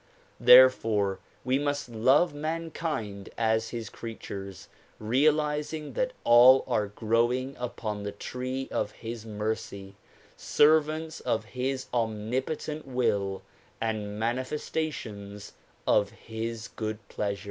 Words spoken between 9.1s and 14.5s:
mercy, servants of his omnipotent will and mani